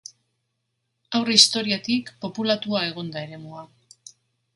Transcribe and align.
Aurre 1.19 1.35
historiatik 1.39 2.09
populatua 2.25 2.81
egon 2.87 3.13
da 3.17 3.23
eremua. 3.29 3.67